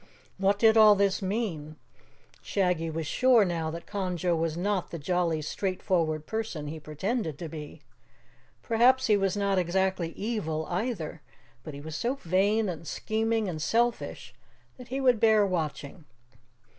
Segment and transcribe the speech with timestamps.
[0.39, 1.75] What did all this mean?
[2.41, 7.47] Shaggy was sure now that Conjo was not the jolly, straightforward person he pretended to
[7.47, 7.83] be.
[8.63, 11.21] Perhaps he was not exactly evil, either,
[11.63, 14.33] but he was so vain and scheming and selfish
[14.77, 16.05] that he would bear watching.